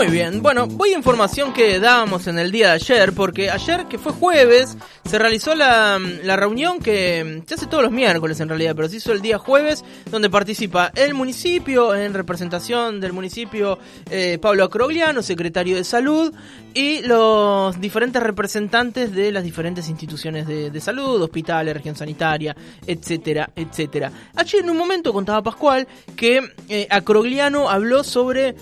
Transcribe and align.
Muy 0.00 0.08
bien, 0.08 0.40
bueno, 0.40 0.66
voy 0.66 0.94
a 0.94 0.96
información 0.96 1.52
que 1.52 1.78
dábamos 1.78 2.26
en 2.26 2.38
el 2.38 2.50
día 2.50 2.68
de 2.68 2.72
ayer, 2.72 3.12
porque 3.12 3.50
ayer, 3.50 3.84
que 3.84 3.98
fue 3.98 4.12
jueves, 4.12 4.78
se 5.04 5.18
realizó 5.18 5.54
la, 5.54 6.00
la, 6.22 6.36
reunión 6.36 6.78
que 6.78 7.42
se 7.46 7.54
hace 7.54 7.66
todos 7.66 7.82
los 7.82 7.92
miércoles 7.92 8.40
en 8.40 8.48
realidad, 8.48 8.74
pero 8.74 8.88
se 8.88 8.96
hizo 8.96 9.12
el 9.12 9.20
día 9.20 9.36
jueves, 9.36 9.84
donde 10.10 10.30
participa 10.30 10.90
el 10.94 11.12
municipio, 11.12 11.94
en 11.94 12.14
representación 12.14 12.98
del 12.98 13.12
municipio, 13.12 13.78
eh, 14.10 14.38
Pablo 14.40 14.64
Acrogliano, 14.64 15.20
secretario 15.20 15.76
de 15.76 15.84
salud, 15.84 16.32
y 16.72 17.02
los 17.02 17.78
diferentes 17.78 18.22
representantes 18.22 19.12
de 19.12 19.30
las 19.30 19.44
diferentes 19.44 19.90
instituciones 19.90 20.46
de, 20.46 20.80
salud, 20.80 21.20
hospitales, 21.20 21.74
región 21.74 21.94
sanitaria, 21.94 22.56
etcétera, 22.86 23.50
etcétera. 23.54 24.10
Ayer 24.34 24.62
en 24.62 24.70
un 24.70 24.78
momento 24.78 25.12
contaba 25.12 25.42
Pascual 25.42 25.86
que 26.16 26.40
eh, 26.70 26.86
Acrogliano 26.88 27.68
habló 27.68 28.02
sobre 28.02 28.54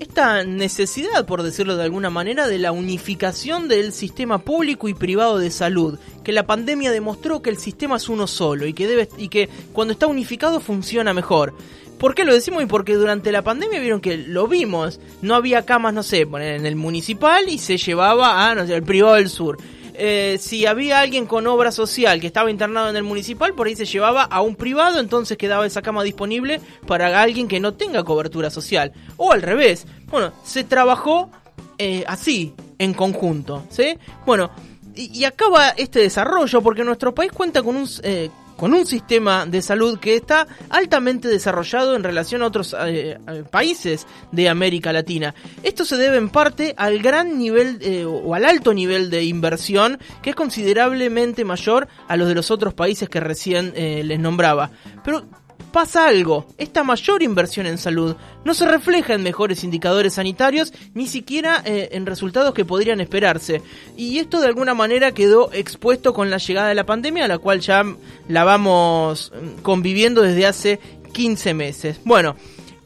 esta 0.00 0.44
necesidad, 0.44 1.26
por 1.26 1.42
decirlo 1.42 1.76
de 1.76 1.84
alguna 1.84 2.10
manera, 2.10 2.48
de 2.48 2.58
la 2.58 2.72
unificación 2.72 3.68
del 3.68 3.92
sistema 3.92 4.38
público 4.38 4.88
y 4.88 4.94
privado 4.94 5.38
de 5.38 5.50
salud, 5.50 5.98
que 6.24 6.32
la 6.32 6.46
pandemia 6.46 6.90
demostró 6.90 7.40
que 7.40 7.50
el 7.50 7.58
sistema 7.58 7.96
es 7.96 8.08
uno 8.08 8.26
solo 8.26 8.66
y 8.66 8.72
que 8.72 8.86
debe 8.86 9.08
y 9.16 9.28
que 9.28 9.48
cuando 9.72 9.92
está 9.92 10.06
unificado 10.06 10.60
funciona 10.60 11.14
mejor. 11.14 11.54
¿Por 11.98 12.16
qué 12.16 12.24
lo 12.24 12.34
decimos? 12.34 12.64
Y 12.64 12.66
porque 12.66 12.94
durante 12.96 13.30
la 13.30 13.42
pandemia 13.42 13.78
vieron 13.78 14.00
que 14.00 14.16
lo 14.16 14.48
vimos, 14.48 14.98
no 15.20 15.36
había 15.36 15.64
camas, 15.64 15.94
no 15.94 16.02
sé, 16.02 16.22
en 16.22 16.66
el 16.66 16.74
municipal 16.74 17.48
y 17.48 17.58
se 17.58 17.76
llevaba 17.76 18.50
a, 18.50 18.54
no 18.56 18.66
sé, 18.66 18.74
el 18.74 18.82
privado 18.82 19.14
del 19.14 19.28
sur. 19.28 19.56
Eh, 19.94 20.38
si 20.40 20.66
había 20.66 21.00
alguien 21.00 21.26
con 21.26 21.46
obra 21.46 21.70
social 21.70 22.20
que 22.20 22.26
estaba 22.26 22.50
internado 22.50 22.88
en 22.88 22.96
el 22.96 23.02
municipal, 23.02 23.54
por 23.54 23.66
ahí 23.66 23.76
se 23.76 23.84
llevaba 23.84 24.22
a 24.22 24.40
un 24.40 24.56
privado, 24.56 25.00
entonces 25.00 25.36
quedaba 25.36 25.66
esa 25.66 25.82
cama 25.82 26.02
disponible 26.02 26.60
para 26.86 27.20
alguien 27.20 27.48
que 27.48 27.60
no 27.60 27.74
tenga 27.74 28.04
cobertura 28.04 28.50
social. 28.50 28.92
O 29.16 29.32
al 29.32 29.42
revés. 29.42 29.86
Bueno, 30.06 30.32
se 30.44 30.64
trabajó 30.64 31.30
eh, 31.78 32.04
así, 32.06 32.54
en 32.78 32.94
conjunto. 32.94 33.64
¿sí? 33.70 33.98
Bueno, 34.24 34.50
y, 34.94 35.20
y, 35.20 35.24
acaba 35.24 35.70
este 35.70 36.00
desarrollo 36.00 36.60
porque 36.62 36.84
nuestro 36.84 37.14
país 37.14 37.32
cuenta 37.32 37.62
con 37.62 37.76
un, 37.76 37.88
eh, 38.02 38.30
con 38.62 38.74
un 38.74 38.86
sistema 38.86 39.44
de 39.44 39.60
salud 39.60 39.98
que 39.98 40.14
está 40.14 40.46
altamente 40.70 41.26
desarrollado 41.26 41.96
en 41.96 42.04
relación 42.04 42.42
a 42.42 42.46
otros 42.46 42.76
eh, 42.78 43.18
países 43.50 44.06
de 44.30 44.48
América 44.48 44.92
Latina. 44.92 45.34
Esto 45.64 45.84
se 45.84 45.96
debe 45.96 46.16
en 46.16 46.28
parte 46.28 46.72
al 46.76 47.00
gran 47.00 47.38
nivel 47.38 47.78
eh, 47.80 48.04
o 48.04 48.36
al 48.36 48.44
alto 48.44 48.72
nivel 48.72 49.10
de 49.10 49.24
inversión 49.24 49.98
que 50.22 50.30
es 50.30 50.36
considerablemente 50.36 51.44
mayor 51.44 51.88
a 52.06 52.16
los 52.16 52.28
de 52.28 52.36
los 52.36 52.52
otros 52.52 52.72
países 52.72 53.08
que 53.08 53.18
recién 53.18 53.72
eh, 53.74 54.04
les 54.04 54.20
nombraba. 54.20 54.70
Pero 55.04 55.24
pasa 55.62 56.06
algo, 56.06 56.46
esta 56.58 56.84
mayor 56.84 57.22
inversión 57.22 57.66
en 57.66 57.78
salud 57.78 58.16
no 58.44 58.54
se 58.54 58.66
refleja 58.66 59.14
en 59.14 59.22
mejores 59.22 59.64
indicadores 59.64 60.14
sanitarios, 60.14 60.72
ni 60.94 61.06
siquiera 61.06 61.62
eh, 61.64 61.90
en 61.92 62.06
resultados 62.06 62.54
que 62.54 62.64
podrían 62.64 63.00
esperarse. 63.00 63.62
Y 63.96 64.18
esto 64.18 64.40
de 64.40 64.48
alguna 64.48 64.74
manera 64.74 65.12
quedó 65.12 65.52
expuesto 65.52 66.12
con 66.12 66.30
la 66.30 66.38
llegada 66.38 66.68
de 66.68 66.74
la 66.74 66.86
pandemia, 66.86 67.28
la 67.28 67.38
cual 67.38 67.60
ya 67.60 67.84
la 68.28 68.44
vamos 68.44 69.32
mm, 69.34 69.62
conviviendo 69.62 70.22
desde 70.22 70.46
hace 70.46 70.80
15 71.12 71.54
meses. 71.54 72.00
Bueno, 72.04 72.36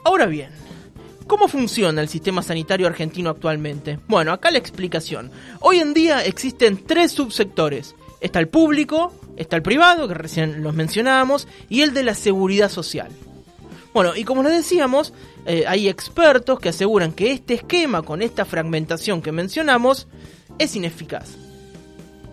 ahora 0.04 0.26
bien, 0.26 0.50
¿Cómo 1.26 1.48
funciona 1.48 2.00
el 2.02 2.08
sistema 2.08 2.40
sanitario 2.40 2.86
argentino 2.86 3.30
actualmente? 3.30 3.98
Bueno, 4.06 4.30
acá 4.30 4.52
la 4.52 4.58
explicación. 4.58 5.32
Hoy 5.58 5.80
en 5.80 5.92
día 5.92 6.24
existen 6.24 6.84
tres 6.86 7.10
subsectores. 7.10 7.96
Está 8.20 8.38
el 8.38 8.46
público, 8.46 9.12
está 9.36 9.56
el 9.56 9.62
privado, 9.62 10.08
que 10.08 10.14
recién 10.14 10.62
los 10.62 10.74
mencionábamos, 10.74 11.46
y 11.68 11.82
el 11.82 11.94
de 11.94 12.02
la 12.02 12.14
seguridad 12.14 12.70
social. 12.70 13.10
Bueno, 13.92 14.14
y 14.14 14.24
como 14.24 14.42
les 14.42 14.52
decíamos, 14.52 15.14
eh, 15.46 15.64
hay 15.66 15.88
expertos 15.88 16.60
que 16.60 16.68
aseguran 16.68 17.12
que 17.12 17.32
este 17.32 17.54
esquema, 17.54 18.02
con 18.02 18.20
esta 18.20 18.44
fragmentación 18.44 19.22
que 19.22 19.32
mencionamos, 19.32 20.06
es 20.58 20.76
ineficaz. 20.76 21.30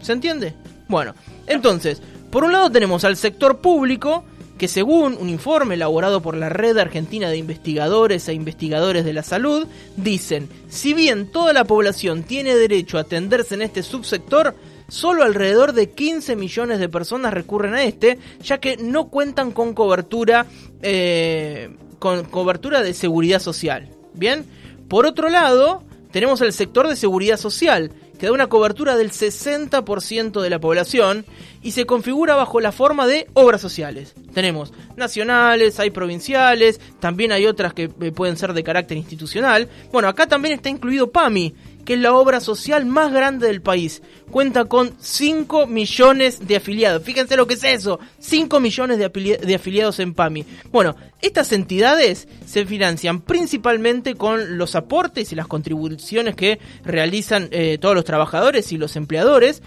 ¿Se 0.02 0.12
entiende? 0.12 0.54
Bueno, 0.90 1.16
entonces, 1.48 2.02
por 2.32 2.44
un 2.44 2.52
lado 2.52 2.70
tenemos 2.70 3.06
al 3.06 3.16
sector 3.16 3.60
público, 3.62 4.26
que 4.58 4.68
según 4.68 5.18
un 5.20 5.30
informe 5.30 5.76
elaborado 5.76 6.22
por 6.22 6.36
la 6.36 6.50
Red 6.50 6.78
Argentina 6.78 7.30
de 7.30 7.38
Investigadores 7.38 8.28
e 8.28 8.34
Investigadores 8.34 9.06
de 9.06 9.14
la 9.14 9.24
Salud, 9.24 9.68
dicen, 9.96 10.50
si 10.70 10.94
bien 10.94 11.32
toda 11.32 11.54
la 11.54 11.64
población 11.64 12.24
tiene 12.24 12.56
derecho 12.56 12.98
a 12.98 13.02
atenderse 13.02 13.56
en 13.56 13.62
este 13.62 13.84
subsector, 13.84 14.56
solo 14.94 15.24
alrededor 15.24 15.74
de 15.74 15.90
15 15.90 16.36
millones 16.36 16.80
de 16.80 16.88
personas 16.88 17.34
recurren 17.34 17.74
a 17.74 17.84
este, 17.84 18.20
ya 18.44 18.60
que 18.60 18.78
no 18.78 19.10
cuentan 19.10 19.52
con 19.52 19.74
cobertura, 19.74 20.46
eh, 20.84 21.72
con 21.98 22.26
cobertura 22.26 22.84
de 22.84 22.94
seguridad 22.94 23.40
social. 23.40 23.90
Bien, 24.14 24.46
por 24.88 25.08
otro 25.08 25.30
lado, 25.30 25.82
tenemos 26.12 26.42
el 26.42 26.54
sector 26.54 26.88
de 26.88 26.96
seguridad 26.96 27.38
social, 27.38 27.92
que 28.20 28.28
da 28.28 28.34
una 28.34 28.48
cobertura 28.48 28.96
del 28.96 29.10
60% 29.10 30.42
de 30.42 30.50
la 30.52 30.60
población 30.60 31.26
y 31.64 31.72
se 31.72 31.86
configura 31.86 32.36
bajo 32.36 32.62
la 32.62 32.72
forma 32.72 33.08
de 33.08 33.28
obras 33.34 33.62
sociales. 33.62 34.14
Tenemos 34.32 34.74
nacionales, 34.96 35.80
hay 35.80 35.90
provinciales, 35.90 36.80
también 37.00 37.32
hay 37.32 37.48
otras 37.48 37.74
que 37.74 37.90
pueden 37.90 38.38
ser 38.38 38.54
de 38.54 38.64
carácter 38.64 38.98
institucional. 38.98 39.68
Bueno, 39.92 40.08
acá 40.08 40.28
también 40.28 40.54
está 40.54 40.70
incluido 40.70 41.12
PAMI, 41.12 41.56
que 41.86 41.94
es 41.94 42.00
la 42.00 42.14
obra 42.14 42.40
social 42.40 42.86
más 42.86 43.12
grande 43.12 43.48
del 43.48 43.62
país. 43.62 44.02
Cuenta 44.32 44.66
con 44.66 44.94
5 45.00 45.68
millones 45.68 46.48
de 46.48 46.56
afiliados. 46.56 47.04
Fíjense 47.04 47.38
lo 47.38 47.48
que 47.48 47.56
es 47.56 47.64
eso. 47.64 48.00
5 48.20 48.60
millones 48.60 48.98
de, 48.98 49.56
afiliados 49.56 50.00
en 50.00 50.14
PAMI. 50.14 50.46
Bueno, 50.72 50.96
estas 51.22 51.52
entidades 51.52 52.28
se 52.46 52.66
financian 52.66 53.22
principalmente 53.22 54.16
con 54.16 54.58
los 54.58 54.76
aportes 54.76 55.32
y 55.32 55.36
las 55.36 55.48
contribuciones 55.48 56.36
que 56.36 56.60
realizan 56.84 57.50
eh, 57.52 57.78
todos 57.80 57.96
los 57.96 58.06
trabajadores 58.06 58.72
y 58.72 58.78
los 58.78 58.96
empleadores. 58.96 59.62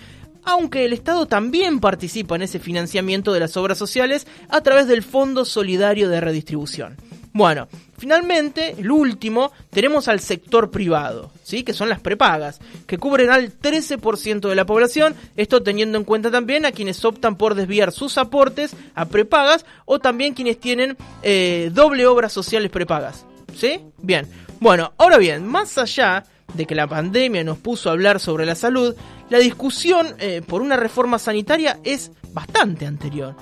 Aunque 0.45 0.85
el 0.85 0.93
Estado 0.93 1.27
también 1.27 1.81
participa 1.81 2.37
en 2.37 2.43
ese 2.43 2.61
financiamiento 2.61 3.33
de 3.33 3.41
las 3.41 3.57
obras 3.57 3.79
sociales 3.79 4.29
a 4.49 4.61
través 4.61 4.87
del 4.87 5.03
Fondo 5.03 5.45
Solidario 5.45 6.09
de 6.09 6.21
Redistribución. 6.21 6.97
Bueno, 7.37 7.69
finalmente, 7.99 8.77
el 8.79 8.91
último, 8.91 9.53
tenemos 9.69 10.09
al 10.09 10.21
sector 10.21 10.71
privado, 10.71 11.31
¿sí? 11.43 11.65
que 11.65 11.75
son 11.75 11.91
las 11.91 12.01
prepagas, 12.01 12.61
que 12.87 12.97
cubren 12.97 13.29
al 13.29 13.53
13% 13.53 14.49
de 14.49 14.55
la 14.55 14.65
población, 14.65 15.15
esto 15.37 15.63
teniendo 15.63 15.99
en 15.99 16.05
cuenta 16.05 16.31
también 16.31 16.65
a 16.65 16.73
quienes 16.73 17.05
optan 17.05 17.37
por 17.37 17.55
desviar 17.55 17.93
sus 17.93 18.17
aportes 18.17 18.75
a 18.95 19.05
prepagas 19.05 19.67
o 19.85 19.99
también 19.99 20.33
quienes 20.33 20.59
tienen 20.59 20.97
eh, 21.23 21.71
doble 21.75 22.07
obras 22.07 22.33
sociales 22.33 22.71
prepagas. 22.71 23.27
¿Sí? 23.55 23.83
Bien. 23.99 24.27
Bueno, 24.59 24.95
ahora 24.97 25.19
bien, 25.19 25.47
más 25.47 25.77
allá 25.77 26.25
de 26.55 26.65
que 26.65 26.75
la 26.75 26.87
pandemia 26.87 27.45
nos 27.45 27.59
puso 27.59 27.91
a 27.91 27.93
hablar 27.93 28.19
sobre 28.19 28.47
la 28.47 28.55
salud, 28.55 28.97
la 29.29 29.37
discusión 29.37 30.15
eh, 30.21 30.41
por 30.41 30.63
una 30.63 30.79
reforma 30.79 31.19
sanitaria 31.19 31.81
es 31.85 32.13
bastante 32.33 32.87
anterior. 32.87 33.37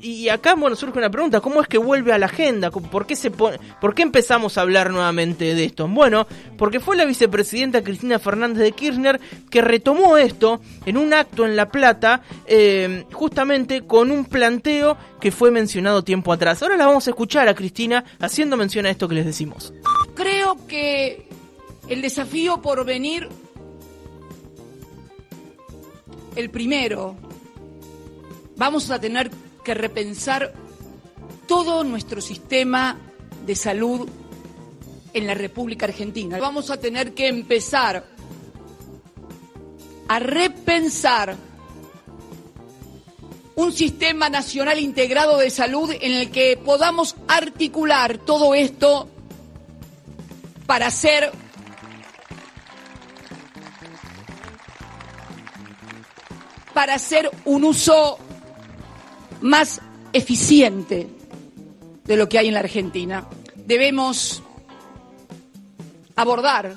Y 0.00 0.28
acá, 0.28 0.54
bueno, 0.54 0.76
surge 0.76 0.98
una 0.98 1.10
pregunta, 1.10 1.40
¿cómo 1.40 1.60
es 1.60 1.66
que 1.66 1.78
vuelve 1.78 2.12
a 2.12 2.18
la 2.18 2.26
agenda? 2.26 2.70
¿Por 2.70 3.06
qué, 3.06 3.16
se 3.16 3.32
pone, 3.32 3.58
¿Por 3.80 3.92
qué 3.92 4.02
empezamos 4.02 4.56
a 4.56 4.60
hablar 4.60 4.90
nuevamente 4.90 5.54
de 5.54 5.64
esto? 5.64 5.88
Bueno, 5.88 6.28
porque 6.56 6.78
fue 6.78 6.96
la 6.96 7.04
vicepresidenta 7.04 7.82
Cristina 7.82 8.20
Fernández 8.20 8.62
de 8.62 8.72
Kirchner 8.72 9.20
que 9.50 9.60
retomó 9.60 10.16
esto 10.16 10.60
en 10.86 10.96
un 10.96 11.12
acto 11.12 11.44
en 11.44 11.56
La 11.56 11.70
Plata, 11.70 12.22
eh, 12.46 13.04
justamente 13.12 13.82
con 13.82 14.12
un 14.12 14.26
planteo 14.26 14.96
que 15.20 15.32
fue 15.32 15.50
mencionado 15.50 16.04
tiempo 16.04 16.32
atrás. 16.32 16.62
Ahora 16.62 16.76
la 16.76 16.86
vamos 16.86 17.08
a 17.08 17.10
escuchar 17.10 17.48
a 17.48 17.54
Cristina 17.54 18.04
haciendo 18.20 18.56
mención 18.56 18.86
a 18.86 18.90
esto 18.90 19.08
que 19.08 19.16
les 19.16 19.26
decimos. 19.26 19.72
Creo 20.14 20.56
que 20.68 21.26
el 21.88 22.00
desafío 22.00 22.62
por 22.62 22.84
venir, 22.84 23.28
el 26.36 26.48
primero, 26.50 27.16
vamos 28.56 28.88
a 28.90 29.00
tener 29.00 29.30
que 29.68 29.74
repensar 29.74 30.54
todo 31.46 31.84
nuestro 31.84 32.22
sistema 32.22 32.98
de 33.44 33.54
salud 33.54 34.08
en 35.12 35.26
la 35.26 35.34
República 35.34 35.84
Argentina. 35.84 36.38
Vamos 36.38 36.70
a 36.70 36.80
tener 36.80 37.12
que 37.12 37.28
empezar 37.28 38.02
a 40.08 40.18
repensar 40.20 41.36
un 43.56 43.70
sistema 43.70 44.30
nacional 44.30 44.78
integrado 44.78 45.36
de 45.36 45.50
salud 45.50 45.90
en 46.00 46.12
el 46.12 46.30
que 46.30 46.56
podamos 46.56 47.14
articular 47.26 48.16
todo 48.16 48.54
esto 48.54 49.06
para 50.66 50.86
hacer 50.86 51.30
para 56.72 56.94
hacer 56.94 57.30
un 57.44 57.64
uso 57.64 58.18
más 59.40 59.80
eficiente 60.12 61.06
de 62.04 62.16
lo 62.16 62.28
que 62.28 62.38
hay 62.38 62.48
en 62.48 62.54
la 62.54 62.60
Argentina. 62.60 63.28
Debemos 63.54 64.42
abordar 66.16 66.76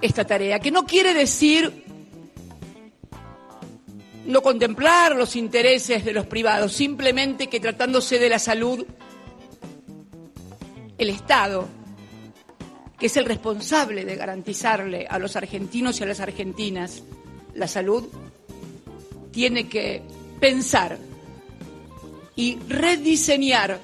esta 0.00 0.24
tarea, 0.24 0.60
que 0.60 0.70
no 0.70 0.86
quiere 0.86 1.12
decir 1.12 1.84
no 4.26 4.42
contemplar 4.42 5.16
los 5.16 5.36
intereses 5.36 6.04
de 6.04 6.12
los 6.12 6.26
privados, 6.26 6.72
simplemente 6.72 7.48
que 7.48 7.60
tratándose 7.60 8.18
de 8.18 8.28
la 8.28 8.38
salud, 8.38 8.86
el 10.98 11.10
Estado, 11.10 11.66
que 12.98 13.06
es 13.06 13.16
el 13.16 13.24
responsable 13.24 14.04
de 14.04 14.16
garantizarle 14.16 15.06
a 15.08 15.18
los 15.18 15.34
argentinos 15.36 15.98
y 15.98 16.02
a 16.02 16.06
las 16.06 16.20
argentinas 16.20 17.02
la 17.54 17.66
salud, 17.66 18.04
tiene 19.30 19.68
que 19.68 20.02
pensar 20.40 20.98
y 22.38 22.56
rediseñar 22.68 23.80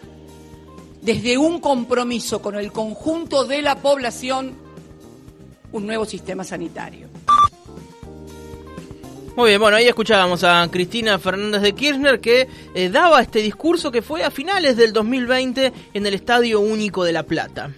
desde 1.03 1.37
un 1.37 1.61
compromiso 1.61 2.41
con 2.41 2.55
el 2.55 2.71
conjunto 2.71 3.45
de 3.45 3.61
la 3.61 3.75
población 3.75 4.55
un 5.73 5.87
nuevo 5.89 6.05
sistema 6.05 6.45
sanitario. 6.45 7.09
Muy 9.37 9.51
bien, 9.51 9.61
bueno, 9.61 9.77
ahí 9.77 9.89
escuchábamos 9.89 10.45
a 10.45 10.69
Cristina 10.71 11.19
Fernández 11.19 11.62
de 11.62 11.73
Kirchner 11.73 12.21
que 12.21 12.49
eh, 12.77 12.89
daba 12.91 13.21
este 13.21 13.41
discurso 13.41 13.91
que 13.91 14.03
fue 14.03 14.23
a 14.23 14.31
finales 14.31 14.77
del 14.77 14.93
2020 14.93 15.73
en 15.93 16.07
el 16.07 16.15
Estadio 16.15 16.61
Único 16.61 17.03
de 17.03 17.12
La 17.12 17.25
Plata. 17.25 17.73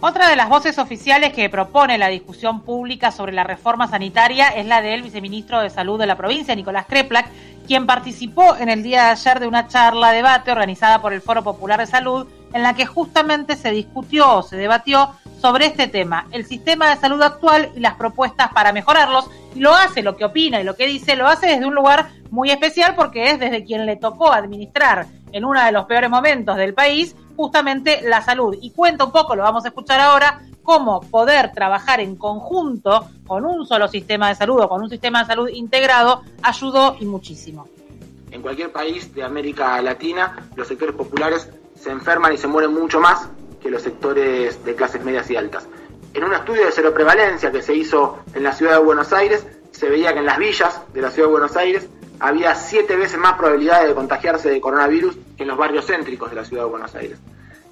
Otra 0.00 0.28
de 0.28 0.36
las 0.36 0.48
voces 0.48 0.78
oficiales 0.78 1.32
que 1.32 1.50
propone 1.50 1.98
la 1.98 2.06
discusión 2.06 2.62
pública 2.62 3.10
sobre 3.10 3.32
la 3.32 3.42
reforma 3.42 3.88
sanitaria 3.88 4.48
es 4.48 4.64
la 4.64 4.80
del 4.80 5.02
viceministro 5.02 5.60
de 5.60 5.70
Salud 5.70 5.98
de 5.98 6.06
la 6.06 6.16
provincia, 6.16 6.54
Nicolás 6.54 6.86
Kreplak, 6.86 7.26
quien 7.68 7.86
participó 7.86 8.56
en 8.56 8.70
el 8.70 8.82
día 8.82 9.04
de 9.04 9.10
ayer 9.10 9.40
de 9.40 9.46
una 9.46 9.68
charla 9.68 10.10
debate 10.12 10.50
organizada 10.50 11.02
por 11.02 11.12
el 11.12 11.20
Foro 11.20 11.44
Popular 11.44 11.78
de 11.78 11.86
Salud, 11.86 12.26
en 12.54 12.62
la 12.62 12.74
que 12.74 12.86
justamente 12.86 13.56
se 13.56 13.70
discutió 13.70 14.38
o 14.38 14.42
se 14.42 14.56
debatió 14.56 15.14
sobre 15.38 15.66
este 15.66 15.86
tema, 15.86 16.26
el 16.32 16.46
sistema 16.46 16.88
de 16.88 16.96
salud 16.96 17.20
actual 17.20 17.70
y 17.76 17.80
las 17.80 17.94
propuestas 17.94 18.50
para 18.54 18.72
mejorarlos. 18.72 19.28
Lo 19.58 19.74
hace, 19.74 20.02
lo 20.02 20.16
que 20.16 20.24
opina 20.24 20.60
y 20.60 20.64
lo 20.64 20.76
que 20.76 20.86
dice, 20.86 21.16
lo 21.16 21.26
hace 21.26 21.46
desde 21.48 21.66
un 21.66 21.74
lugar 21.74 22.10
muy 22.30 22.50
especial 22.50 22.94
porque 22.94 23.30
es 23.30 23.38
desde 23.38 23.64
quien 23.64 23.86
le 23.86 23.96
tocó 23.96 24.32
administrar 24.32 25.06
en 25.32 25.44
uno 25.44 25.62
de 25.62 25.72
los 25.72 25.86
peores 25.86 26.10
momentos 26.10 26.56
del 26.56 26.74
país 26.74 27.14
justamente 27.36 28.00
la 28.02 28.22
salud. 28.22 28.56
Y 28.60 28.70
cuenta 28.70 29.04
un 29.04 29.12
poco, 29.12 29.36
lo 29.36 29.42
vamos 29.42 29.64
a 29.64 29.68
escuchar 29.68 30.00
ahora, 30.00 30.40
cómo 30.62 31.00
poder 31.00 31.52
trabajar 31.52 32.00
en 32.00 32.16
conjunto 32.16 33.08
con 33.26 33.46
un 33.46 33.66
solo 33.66 33.88
sistema 33.88 34.28
de 34.28 34.34
salud 34.34 34.60
o 34.60 34.68
con 34.68 34.82
un 34.82 34.90
sistema 34.90 35.20
de 35.20 35.26
salud 35.26 35.48
integrado 35.48 36.22
ayudó 36.42 36.96
y 37.00 37.06
muchísimo. 37.06 37.68
En 38.30 38.42
cualquier 38.42 38.70
país 38.70 39.14
de 39.14 39.22
América 39.22 39.80
Latina, 39.80 40.50
los 40.56 40.68
sectores 40.68 40.94
populares 40.94 41.48
se 41.74 41.90
enferman 41.90 42.34
y 42.34 42.36
se 42.36 42.48
mueren 42.48 42.74
mucho 42.74 43.00
más 43.00 43.28
que 43.62 43.70
los 43.70 43.82
sectores 43.82 44.62
de 44.64 44.74
clases 44.74 45.02
medias 45.02 45.30
y 45.30 45.36
altas. 45.36 45.66
En 46.14 46.24
un 46.24 46.32
estudio 46.32 46.64
de 46.64 46.72
cero 46.72 46.92
prevalencia 46.94 47.52
que 47.52 47.62
se 47.62 47.74
hizo 47.74 48.18
en 48.34 48.42
la 48.42 48.52
ciudad 48.52 48.72
de 48.72 48.84
Buenos 48.84 49.12
Aires, 49.12 49.46
se 49.70 49.88
veía 49.88 50.12
que 50.12 50.18
en 50.18 50.26
las 50.26 50.38
villas 50.38 50.80
de 50.92 51.02
la 51.02 51.10
ciudad 51.10 51.28
de 51.28 51.32
Buenos 51.32 51.56
Aires 51.56 51.88
había 52.20 52.54
siete 52.54 52.96
veces 52.96 53.18
más 53.18 53.34
probabilidades 53.34 53.88
de 53.88 53.94
contagiarse 53.94 54.50
de 54.50 54.60
coronavirus 54.60 55.16
que 55.36 55.44
en 55.44 55.48
los 55.48 55.58
barrios 55.58 55.86
céntricos 55.86 56.30
de 56.30 56.36
la 56.36 56.44
ciudad 56.44 56.64
de 56.64 56.70
Buenos 56.70 56.94
Aires. 56.94 57.18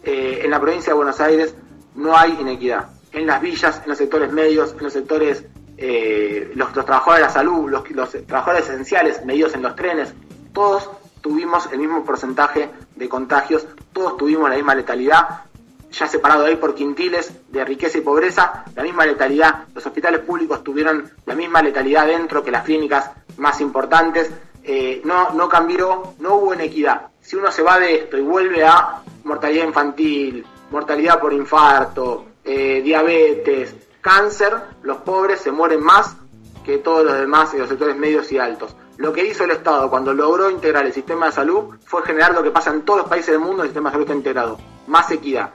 Eh, 0.04 0.42
en 0.44 0.50
la 0.50 0.60
provincia 0.60 0.92
de 0.92 0.96
Buenos 0.96 1.20
Aires 1.20 1.54
no 1.96 2.16
hay 2.16 2.36
inequidad. 2.40 2.90
En 3.12 3.26
las 3.26 3.40
villas, 3.40 3.80
en 3.82 3.88
los 3.88 3.98
sectores 3.98 4.30
medios, 4.30 4.74
en 4.78 4.84
los 4.84 4.92
sectores, 4.92 5.44
eh, 5.78 6.52
los, 6.54 6.72
trabajadores 6.72 7.22
de 7.22 7.26
la 7.26 7.30
salud, 7.30 7.70
los, 7.70 7.90
los 7.90 8.10
trabajadores 8.26 8.68
esenciales 8.68 9.24
medidos 9.24 9.54
en 9.54 9.62
los 9.62 9.74
trenes, 9.74 10.12
todos 10.52 10.88
tuvimos 11.20 11.68
el 11.72 11.80
mismo 11.80 12.04
porcentaje 12.04 12.70
de 12.94 13.08
contagios, 13.08 13.66
todos 13.92 14.16
tuvimos 14.16 14.48
la 14.48 14.56
misma 14.56 14.76
letalidad, 14.76 15.45
ya 15.90 16.06
separado 16.06 16.44
ahí 16.44 16.56
por 16.56 16.74
quintiles 16.74 17.32
de 17.48 17.64
riqueza 17.64 17.98
y 17.98 18.02
pobreza, 18.02 18.64
la 18.74 18.82
misma 18.82 19.06
letalidad. 19.06 19.64
Los 19.74 19.86
hospitales 19.86 20.20
públicos 20.20 20.62
tuvieron 20.62 21.10
la 21.24 21.34
misma 21.34 21.62
letalidad 21.62 22.06
dentro 22.06 22.42
que 22.42 22.50
las 22.50 22.64
clínicas 22.64 23.10
más 23.36 23.60
importantes. 23.60 24.30
Eh, 24.62 25.00
no, 25.04 25.30
no 25.30 25.48
cambió, 25.48 26.14
no 26.18 26.34
hubo 26.36 26.54
inequidad. 26.54 27.08
Si 27.20 27.36
uno 27.36 27.52
se 27.52 27.62
va 27.62 27.78
de 27.78 27.94
esto 27.94 28.16
y 28.16 28.22
vuelve 28.22 28.64
a 28.64 29.00
mortalidad 29.24 29.64
infantil, 29.64 30.44
mortalidad 30.70 31.20
por 31.20 31.32
infarto, 31.32 32.26
eh, 32.44 32.80
diabetes, 32.82 33.74
cáncer, 34.00 34.54
los 34.82 34.98
pobres 34.98 35.40
se 35.40 35.52
mueren 35.52 35.82
más 35.82 36.16
que 36.64 36.78
todos 36.78 37.04
los 37.04 37.16
demás 37.16 37.54
en 37.54 37.60
los 37.60 37.68
sectores 37.68 37.96
medios 37.96 38.30
y 38.32 38.38
altos. 38.38 38.74
Lo 38.96 39.12
que 39.12 39.24
hizo 39.24 39.44
el 39.44 39.52
Estado 39.52 39.88
cuando 39.88 40.12
logró 40.12 40.50
integrar 40.50 40.84
el 40.84 40.92
sistema 40.92 41.26
de 41.26 41.32
salud 41.32 41.76
fue 41.84 42.02
generar 42.02 42.34
lo 42.34 42.42
que 42.42 42.50
pasa 42.50 42.70
en 42.70 42.82
todos 42.82 43.00
los 43.00 43.08
países 43.08 43.30
del 43.32 43.40
mundo, 43.40 43.62
el 43.62 43.68
sistema 43.68 43.90
de 43.90 43.94
salud 43.94 44.10
integrado, 44.10 44.58
más 44.88 45.10
equidad 45.12 45.50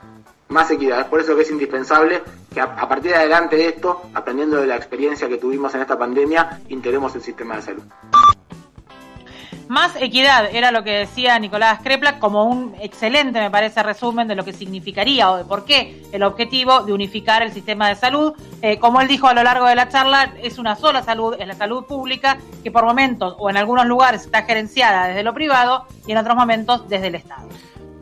más 0.48 0.70
equidad. 0.70 1.00
Es 1.00 1.06
por 1.06 1.20
eso 1.20 1.34
que 1.34 1.42
es 1.42 1.50
indispensable 1.50 2.22
que 2.52 2.60
a, 2.60 2.88
partir 2.88 3.12
de 3.12 3.16
adelante 3.16 3.56
de 3.56 3.68
esto, 3.68 4.02
aprendiendo 4.14 4.56
de 4.58 4.66
la 4.66 4.76
experiencia 4.76 5.28
que 5.28 5.38
tuvimos 5.38 5.74
en 5.74 5.80
esta 5.80 5.98
pandemia, 5.98 6.60
integremos 6.68 7.14
el 7.14 7.22
sistema 7.22 7.56
de 7.56 7.62
salud. 7.62 7.82
Más 9.68 9.96
equidad 9.96 10.54
era 10.54 10.70
lo 10.70 10.84
que 10.84 10.90
decía 10.90 11.38
Nicolás 11.38 11.80
Krepla 11.82 12.18
como 12.18 12.44
un 12.44 12.74
excelente, 12.80 13.40
me 13.40 13.50
parece, 13.50 13.82
resumen 13.82 14.28
de 14.28 14.34
lo 14.34 14.44
que 14.44 14.52
significaría 14.52 15.30
o 15.30 15.38
de 15.38 15.44
por 15.46 15.64
qué 15.64 16.02
el 16.12 16.24
objetivo 16.24 16.82
de 16.82 16.92
unificar 16.92 17.42
el 17.42 17.52
sistema 17.52 17.88
de 17.88 17.94
salud. 17.94 18.34
Eh, 18.60 18.78
como 18.78 19.00
él 19.00 19.08
dijo 19.08 19.28
a 19.28 19.32
lo 19.34 19.42
largo 19.42 19.66
de 19.66 19.74
la 19.74 19.88
charla, 19.88 20.34
es 20.42 20.58
una 20.58 20.76
sola 20.76 21.02
salud, 21.02 21.36
es 21.38 21.46
la 21.46 21.54
salud 21.54 21.86
pública, 21.86 22.36
que 22.62 22.70
por 22.70 22.84
momentos 22.84 23.34
o 23.38 23.48
en 23.48 23.56
algunos 23.56 23.86
lugares 23.86 24.26
está 24.26 24.42
gerenciada 24.42 25.06
desde 25.06 25.22
lo 25.22 25.32
privado 25.32 25.86
y 26.06 26.12
en 26.12 26.18
otros 26.18 26.36
momentos 26.36 26.86
desde 26.90 27.06
el 27.06 27.14
Estado. 27.14 27.48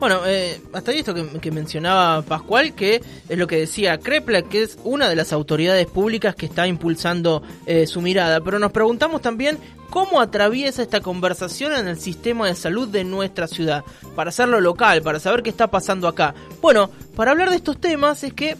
Bueno, 0.01 0.21
eh, 0.25 0.59
hasta 0.73 0.89
ahí 0.89 0.97
esto 0.97 1.13
que, 1.13 1.51
mencionaba 1.51 2.23
Pascual, 2.23 2.73
que 2.73 3.03
es 3.29 3.37
lo 3.37 3.45
que 3.45 3.57
decía 3.57 3.99
Krepla, 3.99 4.41
que 4.41 4.63
es 4.63 4.79
una 4.83 5.07
de 5.07 5.15
las 5.15 5.31
autoridades 5.31 5.85
públicas 5.85 6.33
que 6.33 6.47
está 6.47 6.65
impulsando 6.65 7.43
eh, 7.67 7.85
su 7.85 8.01
mirada. 8.01 8.41
Pero 8.41 8.57
nos 8.57 8.71
preguntamos 8.71 9.21
también 9.21 9.59
cómo 9.91 10.19
atraviesa 10.19 10.81
esta 10.81 11.01
conversación 11.01 11.73
en 11.73 11.87
el 11.87 11.99
sistema 11.99 12.47
de 12.47 12.55
salud 12.55 12.87
de 12.87 13.03
nuestra 13.03 13.47
ciudad, 13.47 13.83
para 14.15 14.29
hacerlo 14.29 14.59
local, 14.59 15.03
para 15.03 15.19
saber 15.19 15.43
qué 15.43 15.51
está 15.51 15.67
pasando 15.67 16.07
acá. 16.07 16.33
Bueno, 16.63 16.89
para 17.15 17.29
hablar 17.29 17.51
de 17.51 17.57
estos 17.57 17.79
temas 17.79 18.23
es 18.23 18.33
que 18.33 18.57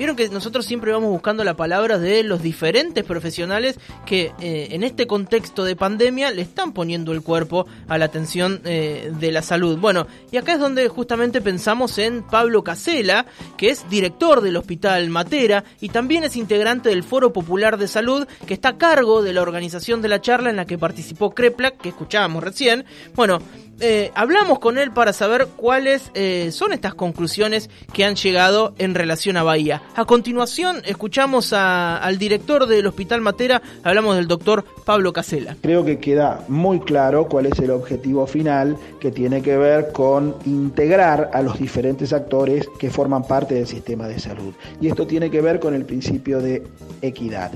Vieron 0.00 0.16
que 0.16 0.30
nosotros 0.30 0.64
siempre 0.64 0.92
vamos 0.92 1.10
buscando 1.10 1.44
la 1.44 1.56
palabra 1.56 1.98
de 1.98 2.22
los 2.22 2.40
diferentes 2.42 3.04
profesionales 3.04 3.78
que 4.06 4.32
eh, 4.40 4.68
en 4.70 4.82
este 4.82 5.06
contexto 5.06 5.62
de 5.62 5.76
pandemia 5.76 6.30
le 6.30 6.40
están 6.40 6.72
poniendo 6.72 7.12
el 7.12 7.20
cuerpo 7.20 7.66
a 7.86 7.98
la 7.98 8.06
atención 8.06 8.62
eh, 8.64 9.12
de 9.20 9.30
la 9.30 9.42
salud. 9.42 9.76
Bueno, 9.76 10.06
y 10.32 10.38
acá 10.38 10.54
es 10.54 10.58
donde 10.58 10.88
justamente 10.88 11.42
pensamos 11.42 11.98
en 11.98 12.22
Pablo 12.22 12.64
Casela, 12.64 13.26
que 13.58 13.68
es 13.68 13.90
director 13.90 14.40
del 14.40 14.56
Hospital 14.56 15.10
Matera 15.10 15.64
y 15.82 15.90
también 15.90 16.24
es 16.24 16.34
integrante 16.34 16.88
del 16.88 17.02
Foro 17.02 17.34
Popular 17.34 17.76
de 17.76 17.86
Salud, 17.86 18.26
que 18.46 18.54
está 18.54 18.70
a 18.70 18.78
cargo 18.78 19.22
de 19.22 19.34
la 19.34 19.42
organización 19.42 20.00
de 20.00 20.08
la 20.08 20.22
charla 20.22 20.48
en 20.48 20.56
la 20.56 20.64
que 20.64 20.78
participó 20.78 21.34
Kreplak, 21.34 21.76
que 21.76 21.90
escuchábamos 21.90 22.42
recién. 22.42 22.86
Bueno, 23.14 23.42
eh, 23.80 24.10
hablamos 24.14 24.58
con 24.58 24.78
él 24.78 24.92
para 24.92 25.12
saber 25.12 25.48
cuáles 25.56 26.10
eh, 26.14 26.50
son 26.52 26.72
estas 26.72 26.94
conclusiones 26.94 27.70
que 27.92 28.04
han 28.04 28.14
llegado 28.14 28.74
en 28.78 28.94
relación 28.94 29.36
a 29.36 29.42
Bahía. 29.42 29.82
A 29.94 30.04
continuación, 30.04 30.82
escuchamos 30.84 31.52
al 31.52 32.18
director 32.18 32.66
del 32.66 32.86
Hospital 32.86 33.20
Matera, 33.20 33.62
hablamos 33.82 34.16
del 34.16 34.28
doctor 34.28 34.64
Pablo 34.84 35.12
Casela. 35.12 35.56
Creo 35.62 35.84
que 35.84 35.98
queda 35.98 36.44
muy 36.48 36.80
claro 36.80 37.26
cuál 37.28 37.46
es 37.46 37.58
el 37.58 37.70
objetivo 37.70 38.26
final 38.26 38.76
que 39.00 39.10
tiene 39.10 39.42
que 39.42 39.56
ver 39.56 39.92
con 39.92 40.36
integrar 40.44 41.30
a 41.32 41.42
los 41.42 41.58
diferentes 41.58 42.12
actores 42.12 42.68
que 42.78 42.90
forman 42.90 43.24
parte 43.24 43.54
del 43.54 43.66
sistema 43.66 44.08
de 44.08 44.18
salud. 44.18 44.54
Y 44.80 44.88
esto 44.88 45.06
tiene 45.06 45.30
que 45.30 45.40
ver 45.40 45.60
con 45.60 45.74
el 45.74 45.84
principio 45.84 46.40
de 46.40 46.62
equidad, 47.02 47.52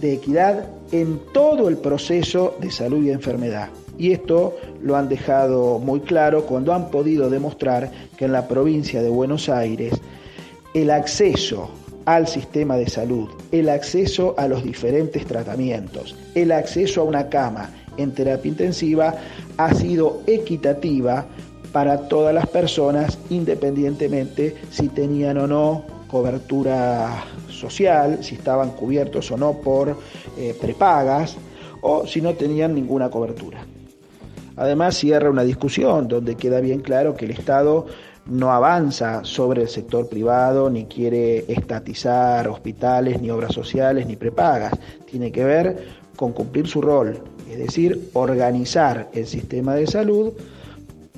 de 0.00 0.14
equidad 0.14 0.66
en 0.92 1.20
todo 1.32 1.68
el 1.68 1.76
proceso 1.76 2.56
de 2.60 2.70
salud 2.70 3.04
y 3.04 3.10
enfermedad 3.10 3.68
y 3.98 4.12
esto 4.12 4.56
lo 4.82 4.96
han 4.96 5.08
dejado 5.08 5.78
muy 5.78 6.00
claro 6.00 6.46
cuando 6.46 6.72
han 6.72 6.90
podido 6.90 7.28
demostrar 7.28 7.90
que 8.16 8.24
en 8.26 8.32
la 8.32 8.46
provincia 8.46 9.02
de 9.02 9.10
Buenos 9.10 9.48
Aires 9.48 9.94
el 10.72 10.90
acceso 10.90 11.68
al 12.04 12.26
sistema 12.26 12.76
de 12.76 12.88
salud, 12.88 13.28
el 13.52 13.68
acceso 13.68 14.34
a 14.38 14.48
los 14.48 14.64
diferentes 14.64 15.26
tratamientos, 15.26 16.16
el 16.34 16.52
acceso 16.52 17.02
a 17.02 17.04
una 17.04 17.28
cama 17.28 17.70
en 17.98 18.12
terapia 18.12 18.48
intensiva 18.48 19.14
ha 19.58 19.74
sido 19.74 20.22
equitativa 20.26 21.26
para 21.72 22.08
todas 22.08 22.34
las 22.34 22.46
personas 22.46 23.18
independientemente 23.28 24.56
si 24.70 24.88
tenían 24.88 25.36
o 25.38 25.46
no 25.46 25.84
cobertura 26.08 27.24
social, 27.50 28.22
si 28.22 28.36
estaban 28.36 28.70
cubiertos 28.70 29.30
o 29.30 29.36
no 29.36 29.54
por 29.60 29.98
eh, 30.38 30.56
prepagas 30.58 31.36
o 31.82 32.06
si 32.06 32.22
no 32.22 32.34
tenían 32.34 32.74
ninguna 32.74 33.10
cobertura. 33.10 33.66
Además, 34.58 34.96
cierra 34.96 35.30
una 35.30 35.44
discusión 35.44 36.08
donde 36.08 36.34
queda 36.34 36.60
bien 36.60 36.80
claro 36.80 37.14
que 37.14 37.24
el 37.24 37.30
Estado 37.30 37.86
no 38.26 38.52
avanza 38.52 39.24
sobre 39.24 39.62
el 39.62 39.68
sector 39.68 40.08
privado, 40.08 40.68
ni 40.68 40.84
quiere 40.84 41.50
estatizar 41.50 42.46
hospitales, 42.48 43.22
ni 43.22 43.30
obras 43.30 43.54
sociales, 43.54 44.06
ni 44.06 44.16
prepagas. 44.16 44.72
Tiene 45.06 45.32
que 45.32 45.44
ver 45.44 45.86
con 46.16 46.32
cumplir 46.32 46.66
su 46.66 46.82
rol, 46.82 47.18
es 47.48 47.58
decir, 47.58 48.10
organizar 48.12 49.08
el 49.14 49.26
sistema 49.26 49.74
de 49.76 49.86
salud 49.86 50.32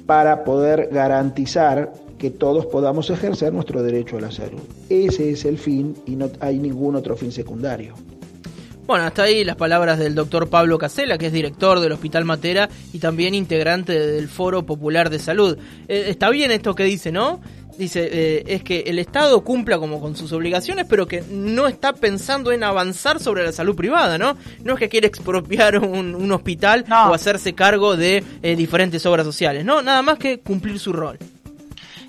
para 0.07 0.45
poder 0.45 0.91
garantizar 0.93 1.93
que 2.19 2.31
todos 2.31 2.67
podamos 2.67 3.09
ejercer 3.09 3.53
nuestro 3.53 3.83
derecho 3.83 4.19
a 4.19 4.21
la 4.21 4.31
salud. 4.31 4.61
Ese 4.91 5.31
es 5.31 5.47
el 5.47 5.57
fin 5.57 5.97
y 6.05 6.17
no 6.17 6.29
hay 6.41 6.59
ningún 6.59 6.95
otro 6.97 7.17
fin 7.17 7.33
secundario. 7.33 7.95
Bueno, 8.91 9.05
hasta 9.05 9.23
ahí 9.23 9.45
las 9.45 9.55
palabras 9.55 10.01
del 10.01 10.17
doctor 10.17 10.51
Pablo 10.51 10.77
Casela, 10.77 11.17
que 11.17 11.27
es 11.27 11.33
director 11.33 11.79
del 11.79 11.93
Hospital 11.93 12.25
Matera 12.25 12.69
y 12.93 12.99
también 12.99 13.37
integrante 13.37 13.97
del 13.97 14.29
Foro 14.29 14.67
Popular 14.67 15.11
de 15.11 15.21
Salud. 15.21 15.57
Eh, 15.87 16.07
está 16.09 16.29
bien 16.29 16.51
esto 16.51 16.75
que 16.75 16.83
dice, 16.83 17.13
¿no? 17.13 17.41
Dice, 17.79 18.09
eh, 18.13 18.43
es 18.49 18.65
que 18.65 18.81
el 18.89 18.99
Estado 18.99 19.45
cumpla 19.45 19.79
como 19.79 20.01
con 20.01 20.17
sus 20.17 20.33
obligaciones, 20.33 20.87
pero 20.91 21.07
que 21.07 21.23
no 21.31 21.69
está 21.69 21.93
pensando 21.93 22.51
en 22.51 22.65
avanzar 22.65 23.21
sobre 23.21 23.45
la 23.45 23.53
salud 23.53 23.77
privada, 23.77 24.19
¿no? 24.19 24.37
No 24.65 24.73
es 24.73 24.81
que 24.81 24.89
quiere 24.89 25.07
expropiar 25.07 25.79
un, 25.79 26.33
hospital 26.33 26.85
o 26.91 27.15
hacerse 27.15 27.53
cargo 27.53 27.97
de 27.97 28.25
eh, 28.43 28.57
diferentes 28.57 29.07
obras 29.07 29.25
sociales, 29.25 29.65
no, 29.65 29.83
nada 29.83 30.03
más 30.03 30.19
que 30.19 30.41
cumplir 30.41 30.81
su 30.81 30.93
rol. 30.93 31.17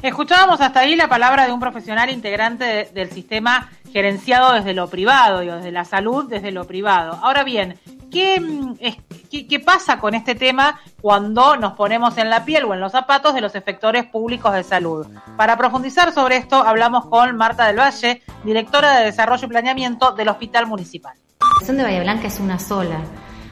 Escuchábamos 0.02 0.60
hasta 0.62 0.80
ahí 0.80 0.96
la 0.96 1.08
palabra 1.08 1.46
de 1.46 1.52
un 1.52 1.60
profesional 1.60 2.10
integrante 2.10 2.90
del 2.92 3.12
sistema 3.12 3.70
gerenciado 3.92 4.54
desde 4.54 4.74
lo 4.74 4.88
privado, 4.90 5.40
desde 5.40 5.72
la 5.72 5.86
salud 5.86 6.26
desde 6.28 6.52
lo 6.52 6.66
privado. 6.66 7.20
Ahora 7.22 7.44
bien, 7.44 7.80
mm, 7.86 8.10
¿qué, 8.10 9.48
¿qué, 9.48 9.60
pasa 9.60 10.00
con 10.00 10.16
este 10.16 10.36
tema 10.36 10.80
cuando 11.02 11.58
nos 11.58 11.74
ponemos 11.74 12.18
en 12.18 12.30
la 12.30 12.46
piel 12.46 12.66
o 12.66 12.74
en 12.74 12.80
los 12.80 12.92
zapatos 12.92 13.34
de 13.34 13.42
los 13.42 13.56
efectores 13.56 14.06
públicos 14.06 14.54
de 14.54 14.64
salud? 14.64 15.08
Para 15.38 15.58
profundizar 15.58 16.14
sobre 16.14 16.38
esto, 16.38 16.56
hablamos 16.56 17.06
con 17.06 17.36
Marta 17.38 17.68
del 17.68 17.80
Valle, 17.80 18.22
directora 18.44 18.98
de 18.98 19.06
Desarrollo 19.06 19.46
y 19.46 19.50
Planeamiento 19.50 20.12
del 20.12 20.30
Hospital 20.30 20.68
Municipal. 20.68 21.14
La 21.40 21.48
situación 21.48 21.78
de 21.78 21.84
Bahía 21.84 22.02
Blanca 22.02 22.28
es 22.28 22.40
una 22.40 22.60
sola 22.60 23.02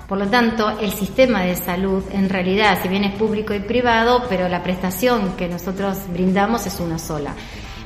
por 0.10 0.18
lo 0.18 0.28
tanto, 0.28 0.72
el 0.80 0.92
sistema 0.92 1.44
de 1.44 1.56
salud, 1.56 2.04
en 2.12 2.30
realidad, 2.30 2.80
si 2.82 2.88
bien 2.88 3.04
es 3.04 3.14
público 3.14 3.54
y 3.54 3.60
privado, 3.60 4.24
pero 4.28 4.50
la 4.50 4.64
prestación 4.64 5.38
que 5.38 5.48
nosotros 5.48 6.00
brindamos 6.12 6.66
es 6.66 6.80
una 6.80 6.98
sola. 6.98 7.36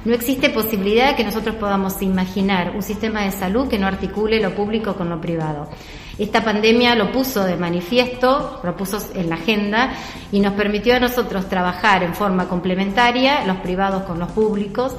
No 0.05 0.13
existe 0.13 0.49
posibilidad 0.49 1.09
de 1.09 1.15
que 1.15 1.23
nosotros 1.23 1.55
podamos 1.55 2.01
imaginar 2.01 2.75
un 2.75 2.83
sistema 2.83 3.21
de 3.23 3.31
salud 3.31 3.69
que 3.69 3.79
no 3.79 3.87
articule 3.87 4.41
lo 4.41 4.53
público 4.53 4.95
con 4.95 5.09
lo 5.09 5.21
privado. 5.21 5.69
Esta 6.19 6.43
pandemia 6.43 6.93
lo 6.95 7.11
puso 7.11 7.45
de 7.45 7.55
manifiesto, 7.55 8.59
lo 8.63 8.75
puso 8.75 8.99
en 9.15 9.29
la 9.29 9.35
agenda 9.35 9.93
y 10.31 10.41
nos 10.41 10.53
permitió 10.53 10.95
a 10.95 10.99
nosotros 10.99 11.47
trabajar 11.47 12.03
en 12.03 12.13
forma 12.13 12.49
complementaria, 12.49 13.45
los 13.45 13.57
privados 13.57 14.03
con 14.03 14.19
los 14.19 14.29
públicos, 14.31 14.93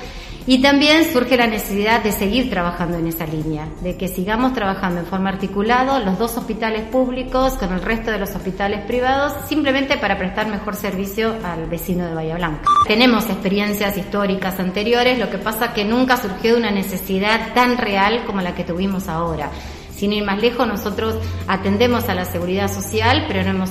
y 0.47 0.61
también 0.61 1.11
surge 1.13 1.37
la 1.37 1.47
necesidad 1.47 2.03
de 2.03 2.13
seguir 2.13 2.51
trabajando 2.51 2.99
en 2.99 3.07
esa 3.07 3.27
línea, 3.27 3.69
de 3.83 3.97
que 3.97 4.09
sigamos 4.09 4.53
trabajando 4.53 5.01
en 5.01 5.07
forma 5.07 5.31
articulada 5.31 6.01
los 6.01 6.19
dos 6.19 6.37
hospitales 6.37 6.83
públicos 6.83 7.55
con 7.55 7.73
el 7.73 7.81
resto 7.81 8.11
de 8.11 8.19
los 8.19 8.31
hospitales 8.35 8.85
privados, 8.87 9.33
simplemente 9.49 9.97
para 9.97 10.19
prestar 10.19 10.49
mejor 10.49 10.77
servicio 10.77 11.35
al 11.43 11.67
vecino 11.67 12.07
de 12.07 12.15
Bahía 12.15 12.37
Blanca. 12.37 12.63
Tenemos 12.87 13.25
experiencias 13.25 13.97
históricas 13.97 14.61
anteriores, 14.61 15.19
lo 15.19 15.31
que 15.31 15.39
pasa 15.39 15.73
que 15.73 15.85
nunca 15.85 16.17
surgió 16.17 16.57
una 16.57 16.71
necesidad 16.71 17.55
tan 17.55 17.79
real 17.79 18.25
como 18.27 18.41
la 18.41 18.55
que 18.55 18.65
tuvimos 18.65 19.09
ahora. 19.09 19.51
Sin 19.97 20.13
ir 20.13 20.25
más 20.25 20.41
lejos, 20.41 20.67
nosotros 20.67 21.17
atendemos 21.47 22.09
a 22.09 22.15
la 22.15 22.25
seguridad 22.25 22.73
social, 22.73 23.25
pero 23.29 23.43
no 23.45 23.51
hemos 23.51 23.71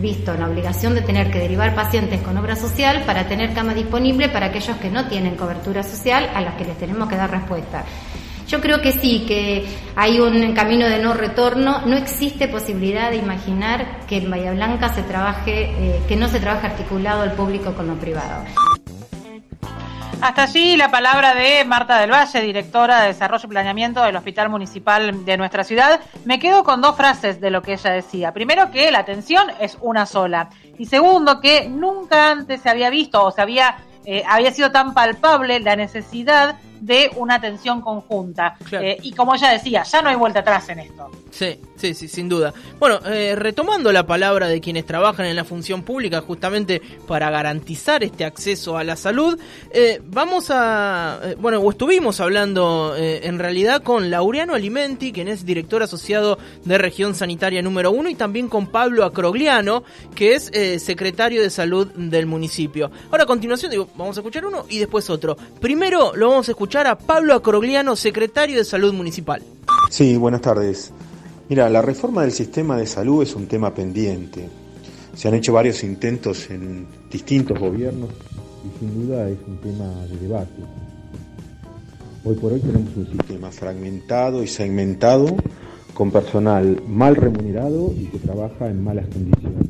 visto 0.00 0.34
la 0.34 0.48
obligación 0.48 0.94
de 0.94 1.02
tener 1.02 1.30
que 1.30 1.38
derivar 1.38 1.74
pacientes 1.74 2.20
con 2.22 2.36
obra 2.36 2.54
social 2.54 3.02
para 3.04 3.26
tener 3.26 3.52
cama 3.52 3.74
disponible 3.74 4.28
para 4.28 4.46
aquellos 4.46 4.76
que 4.76 4.90
no 4.90 5.08
tienen 5.08 5.34
cobertura 5.34 5.82
social 5.82 6.30
a 6.34 6.40
los 6.40 6.54
que 6.54 6.64
les 6.64 6.78
tenemos 6.78 7.08
que 7.08 7.16
dar 7.16 7.30
respuesta. 7.30 7.84
Yo 8.48 8.60
creo 8.60 8.80
que 8.80 8.92
sí, 8.92 9.24
que 9.26 9.66
hay 9.96 10.20
un 10.20 10.54
camino 10.54 10.86
de 10.86 10.98
no 10.98 11.14
retorno. 11.14 11.84
No 11.84 11.96
existe 11.96 12.46
posibilidad 12.46 13.10
de 13.10 13.16
imaginar 13.16 14.06
que 14.06 14.18
en 14.18 14.30
Bahía 14.30 14.52
Blanca 14.52 14.94
se 14.94 15.02
trabaje, 15.02 15.64
eh, 15.64 16.00
que 16.06 16.14
no 16.14 16.28
se 16.28 16.38
trabaje 16.38 16.68
articulado 16.68 17.24
el 17.24 17.32
público 17.32 17.74
con 17.74 17.88
lo 17.88 17.94
privado. 17.94 18.44
Hasta 20.20 20.44
allí 20.44 20.76
la 20.76 20.90
palabra 20.90 21.34
de 21.34 21.64
Marta 21.66 21.98
del 22.00 22.10
Valle, 22.10 22.40
directora 22.40 23.02
de 23.02 23.08
Desarrollo 23.08 23.44
y 23.44 23.48
Planeamiento 23.48 24.02
del 24.02 24.16
Hospital 24.16 24.48
Municipal 24.48 25.24
de 25.26 25.36
nuestra 25.36 25.62
ciudad. 25.62 26.00
Me 26.24 26.38
quedo 26.38 26.64
con 26.64 26.80
dos 26.80 26.96
frases 26.96 27.38
de 27.40 27.50
lo 27.50 27.60
que 27.60 27.74
ella 27.74 27.90
decía. 27.90 28.32
Primero, 28.32 28.70
que 28.70 28.90
la 28.90 29.00
atención 29.00 29.48
es 29.60 29.76
una 29.82 30.06
sola. 30.06 30.48
Y 30.78 30.86
segundo, 30.86 31.40
que 31.40 31.68
nunca 31.68 32.30
antes 32.30 32.62
se 32.62 32.70
había 32.70 32.88
visto 32.88 33.22
o 33.22 33.30
se 33.30 33.42
había, 33.42 33.76
eh, 34.06 34.24
había 34.26 34.52
sido 34.52 34.72
tan 34.72 34.94
palpable 34.94 35.60
la 35.60 35.76
necesidad 35.76 36.56
de 36.80 37.10
una 37.16 37.36
atención 37.36 37.80
conjunta. 37.80 38.56
Eh, 38.72 38.98
y 39.02 39.12
como 39.12 39.34
ella 39.34 39.50
decía, 39.50 39.82
ya 39.82 40.02
no 40.02 40.08
hay 40.08 40.16
vuelta 40.16 40.40
atrás 40.40 40.68
en 40.68 40.80
esto. 40.80 41.10
Sí, 41.30 41.58
sí, 41.76 41.94
sí, 41.94 42.08
sin 42.08 42.28
duda. 42.28 42.54
Bueno, 42.78 43.00
eh, 43.06 43.34
retomando 43.36 43.92
la 43.92 44.06
palabra 44.06 44.48
de 44.48 44.60
quienes 44.60 44.86
trabajan 44.86 45.26
en 45.26 45.36
la 45.36 45.44
función 45.44 45.82
pública 45.82 46.22
justamente 46.22 46.80
para 47.06 47.30
garantizar 47.30 48.02
este 48.04 48.24
acceso 48.24 48.78
a 48.78 48.84
la 48.84 48.96
salud, 48.96 49.38
eh, 49.70 50.00
vamos 50.04 50.50
a, 50.50 51.20
bueno, 51.38 51.60
o 51.60 51.70
estuvimos 51.70 52.20
hablando 52.20 52.94
en 52.96 53.38
realidad 53.38 53.82
con 53.82 54.10
Laureano 54.10 54.54
Alimenti, 54.54 55.12
quien 55.12 55.28
es 55.28 55.44
director 55.44 55.82
asociado 55.82 56.38
de 56.64 56.78
Región 56.78 57.14
Sanitaria 57.14 57.62
número 57.62 57.90
uno, 57.90 58.08
y 58.08 58.14
también 58.14 58.48
con 58.48 58.66
Pablo 58.68 59.04
Acrogliano, 59.04 59.84
que 60.14 60.34
es 60.34 60.50
secretario 60.82 61.42
de 61.42 61.50
salud 61.50 61.88
del 61.94 62.26
municipio. 62.26 62.90
Ahora 63.10 63.24
a 63.24 63.26
continuación, 63.26 63.70
digo, 63.70 63.88
vamos 63.96 64.16
a 64.16 64.20
escuchar 64.20 64.46
uno 64.46 64.64
y 64.68 64.78
después 64.78 65.10
otro. 65.10 65.36
Primero 65.60 66.12
lo 66.14 66.30
vamos 66.30 66.48
a 66.48 66.52
escuchar 66.52 66.65
a 66.74 66.98
Pablo 66.98 67.34
Acrogliano, 67.34 67.94
secretario 67.94 68.58
de 68.58 68.64
Salud 68.64 68.92
Municipal. 68.92 69.40
Sí, 69.88 70.16
buenas 70.16 70.40
tardes. 70.40 70.92
Mira, 71.48 71.70
la 71.70 71.80
reforma 71.80 72.22
del 72.22 72.32
sistema 72.32 72.76
de 72.76 72.86
salud 72.86 73.22
es 73.22 73.36
un 73.36 73.46
tema 73.46 73.72
pendiente. 73.72 74.48
Se 75.14 75.28
han 75.28 75.34
hecho 75.34 75.52
varios 75.52 75.84
intentos 75.84 76.50
en 76.50 76.86
distintos 77.10 77.58
gobiernos 77.58 78.10
y 78.64 78.78
sin 78.80 79.06
duda 79.06 79.28
es 79.28 79.38
un 79.46 79.58
tema 79.58 79.88
de 80.06 80.16
debate. 80.18 80.62
Hoy 82.24 82.34
por 82.34 82.52
hoy 82.52 82.60
tenemos 82.60 82.96
un 82.96 83.06
sistema 83.12 83.50
fragmentado 83.52 84.42
y 84.42 84.48
segmentado 84.48 85.36
con 85.94 86.10
personal 86.10 86.82
mal 86.88 87.14
remunerado 87.14 87.94
y 87.96 88.06
que 88.06 88.18
trabaja 88.18 88.68
en 88.68 88.82
malas 88.82 89.06
condiciones. 89.06 89.68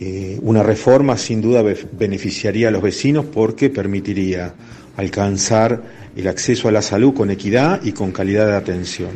Eh, 0.00 0.38
una 0.42 0.62
reforma 0.62 1.16
sin 1.16 1.40
duda 1.40 1.62
beneficiaría 1.92 2.68
a 2.68 2.70
los 2.72 2.82
vecinos 2.82 3.26
porque 3.26 3.70
permitiría 3.70 4.52
alcanzar 4.96 5.82
el 6.16 6.26
acceso 6.26 6.68
a 6.68 6.72
la 6.72 6.82
salud 6.82 7.14
con 7.14 7.30
equidad 7.30 7.80
y 7.84 7.92
con 7.92 8.10
calidad 8.10 8.46
de 8.46 8.56
atención. 8.56 9.12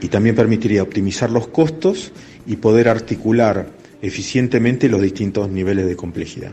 Y 0.00 0.08
también 0.08 0.36
permitiría 0.36 0.82
optimizar 0.82 1.30
los 1.30 1.48
costos 1.48 2.12
y 2.46 2.56
poder 2.56 2.88
articular 2.88 3.66
eficientemente 4.02 4.88
los 4.88 5.00
distintos 5.00 5.50
niveles 5.50 5.86
de 5.86 5.96
complejidad. 5.96 6.52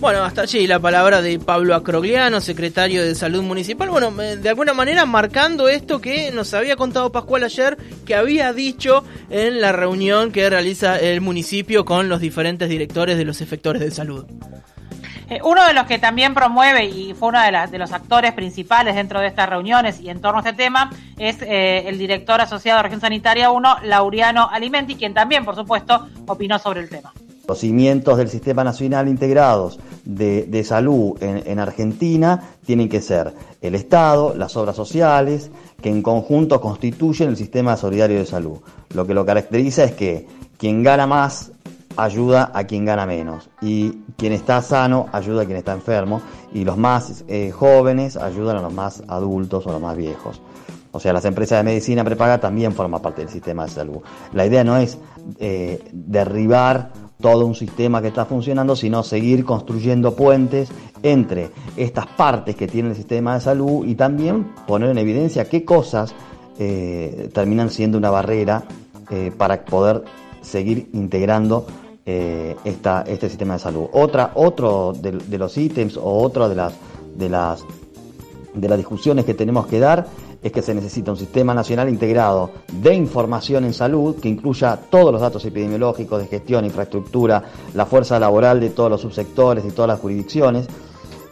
Bueno, 0.00 0.22
hasta 0.22 0.42
allí 0.42 0.66
la 0.66 0.78
palabra 0.78 1.22
de 1.22 1.38
Pablo 1.38 1.74
Acrogliano, 1.74 2.40
secretario 2.40 3.02
de 3.02 3.14
Salud 3.14 3.42
Municipal. 3.42 3.88
Bueno, 3.88 4.12
eh, 4.22 4.36
de 4.36 4.48
alguna 4.48 4.74
manera 4.74 5.06
marcando 5.06 5.68
esto 5.68 6.00
que 6.00 6.30
nos 6.30 6.52
había 6.52 6.76
contado 6.76 7.10
Pascual 7.10 7.44
ayer, 7.44 7.78
que 8.04 8.14
había 8.14 8.52
dicho 8.52 9.04
en 9.30 9.60
la 9.60 9.72
reunión 9.72 10.30
que 10.30 10.50
realiza 10.50 10.98
el 10.98 11.20
municipio 11.20 11.84
con 11.84 12.08
los 12.08 12.20
diferentes 12.20 12.68
directores 12.68 13.16
de 13.16 13.24
los 13.24 13.40
efectores 13.40 13.80
de 13.80 13.90
salud. 13.90 14.26
Eh, 15.30 15.40
uno 15.42 15.66
de 15.66 15.72
los 15.72 15.86
que 15.86 15.98
también 15.98 16.34
promueve 16.34 16.84
y 16.84 17.14
fue 17.14 17.28
uno 17.28 17.40
de, 17.40 17.78
los 17.78 17.92
actores 17.92 18.32
principales 18.32 18.94
dentro 18.94 19.20
de 19.20 19.28
estas 19.28 19.48
reuniones 19.48 20.00
y 20.00 20.10
en 20.10 20.20
torno 20.20 20.38
a 20.38 20.42
este 20.42 20.52
tema 20.52 20.90
es 21.16 21.40
eh, 21.40 21.88
el 21.88 21.96
director 21.96 22.40
asociado 22.42 22.78
de 22.78 22.82
Región 22.84 23.00
Sanitaria 23.00 23.50
1, 23.50 23.78
Laureano 23.84 24.50
Alimenti, 24.50 24.96
quien 24.96 25.14
también, 25.14 25.44
por 25.44 25.54
supuesto, 25.54 26.08
opinó 26.26 26.58
sobre 26.58 26.80
el 26.80 26.90
tema. 26.90 27.12
Los 27.46 27.58
cimientos 27.58 28.16
del 28.16 28.28
Sistema 28.28 28.64
Nacional 28.64 29.08
Integrados 29.08 29.78
de, 30.04 30.64
Salud 30.64 31.22
en, 31.22 31.42
en, 31.46 31.58
Argentina 31.58 32.50
tienen 32.64 32.88
que 32.88 33.00
ser 33.00 33.34
el 33.60 33.74
Estado, 33.74 34.34
las 34.34 34.56
obras 34.56 34.76
sociales, 34.76 35.50
que 35.82 35.90
en 35.90 36.02
conjunto 36.02 36.60
constituyen 36.60 37.28
el 37.28 37.36
Sistema 37.36 37.76
Solidario 37.76 38.18
de 38.18 38.26
Salud. 38.26 38.58
Lo 38.94 39.06
que 39.06 39.14
lo 39.14 39.26
caracteriza 39.26 39.84
es 39.84 39.92
que 39.92 40.26
quien 40.56 40.82
gana 40.82 41.06
más 41.06 41.52
ayuda 41.96 42.50
a 42.54 42.64
quien 42.64 42.84
gana 42.84 43.06
menos 43.06 43.48
y 43.60 43.90
quien 44.16 44.32
está 44.32 44.62
sano 44.62 45.06
ayuda 45.12 45.42
a 45.42 45.44
quien 45.44 45.58
está 45.58 45.72
enfermo 45.72 46.22
y 46.52 46.64
los 46.64 46.76
más 46.76 47.24
eh, 47.28 47.50
jóvenes 47.50 48.16
ayudan 48.16 48.56
a 48.56 48.62
los 48.62 48.72
más 48.72 49.02
adultos 49.08 49.66
o 49.66 49.72
los 49.72 49.80
más 49.80 49.96
viejos. 49.96 50.40
O 50.92 51.00
sea, 51.00 51.12
las 51.12 51.24
empresas 51.24 51.58
de 51.58 51.64
medicina 51.64 52.04
prepaga 52.04 52.38
también 52.38 52.72
forman 52.72 53.02
parte 53.02 53.22
del 53.22 53.30
sistema 53.30 53.64
de 53.64 53.70
salud. 53.70 53.98
La 54.32 54.46
idea 54.46 54.62
no 54.62 54.76
es 54.76 54.96
eh, 55.40 55.82
derribar 55.92 56.92
todo 57.24 57.46
un 57.46 57.54
sistema 57.54 58.02
que 58.02 58.08
está 58.08 58.26
funcionando, 58.26 58.76
sino 58.76 59.02
seguir 59.02 59.46
construyendo 59.46 60.14
puentes 60.14 60.68
entre 61.02 61.48
estas 61.74 62.06
partes 62.06 62.54
que 62.54 62.68
tiene 62.68 62.90
el 62.90 62.94
sistema 62.94 63.32
de 63.32 63.40
salud 63.40 63.86
y 63.86 63.94
también 63.94 64.52
poner 64.66 64.90
en 64.90 64.98
evidencia 64.98 65.48
qué 65.48 65.64
cosas 65.64 66.14
eh, 66.58 67.30
terminan 67.32 67.70
siendo 67.70 67.96
una 67.96 68.10
barrera 68.10 68.64
para 69.38 69.64
poder 69.64 70.02
seguir 70.42 70.88
integrando 70.92 71.66
eh, 72.06 72.54
esta, 72.64 73.02
este 73.06 73.30
sistema 73.30 73.54
de 73.54 73.60
salud. 73.60 73.86
Otra, 73.94 74.32
otro 74.34 74.92
de, 74.92 75.38
los 75.38 75.56
ítems 75.56 75.96
o 75.96 76.18
otra 76.18 76.50
de 76.50 76.54
las, 76.54 76.74
de, 77.16 77.30
las, 77.30 77.64
de 78.52 78.68
las 78.68 78.76
discusiones 78.76 79.24
que 79.24 79.32
tenemos 79.32 79.66
que 79.66 79.78
dar 79.78 80.06
es 80.44 80.52
que 80.52 80.60
se 80.60 80.74
necesita 80.74 81.10
un 81.10 81.16
sistema 81.16 81.54
nacional 81.54 81.88
integrado 81.88 82.50
de 82.70 82.94
información 82.94 83.64
en 83.64 83.72
salud 83.72 84.16
que 84.20 84.28
incluya 84.28 84.76
todos 84.76 85.10
los 85.10 85.22
datos 85.22 85.42
epidemiológicos 85.46 86.20
de 86.20 86.28
gestión, 86.28 86.66
infraestructura, 86.66 87.42
la 87.72 87.86
fuerza 87.86 88.20
laboral 88.20 88.60
de 88.60 88.68
todos 88.68 88.90
los 88.90 89.00
subsectores 89.00 89.64
y 89.64 89.70
todas 89.70 89.88
las 89.88 90.00
jurisdicciones. 90.00 90.68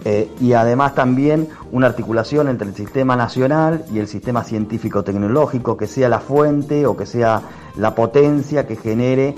Eh, 0.05 0.31
y 0.41 0.55
además 0.55 0.95
también 0.95 1.49
una 1.71 1.89
articulación 1.89 2.49
entre 2.49 2.67
el 2.69 2.75
sistema 2.75 3.15
nacional 3.15 3.85
y 3.93 3.99
el 3.99 4.09
sistema 4.09 4.43
científico-tecnológico 4.43 5.77
que 5.77 5.87
sea 5.87 6.09
la 6.09 6.19
fuente 6.19 6.87
o 6.87 6.97
que 6.97 7.05
sea 7.05 7.43
la 7.77 7.95
potencia 7.95 8.67
que 8.67 8.77
genere 8.77 9.35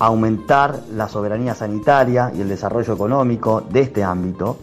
aumentar 0.00 0.80
la 0.92 1.08
soberanía 1.08 1.54
sanitaria 1.54 2.32
y 2.34 2.40
el 2.40 2.48
desarrollo 2.48 2.92
económico 2.92 3.62
de 3.70 3.82
este 3.82 4.02
ámbito. 4.02 4.58